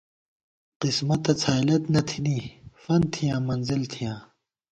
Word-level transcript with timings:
قسمتہ 0.81 1.33
څھائیلت 1.41 1.83
نہ 1.93 2.01
تھنی 2.07 2.37
فنت 2.81 3.05
تھِیاں 3.13 3.39
منزل 3.47 3.81
تھِیاں 3.91 4.17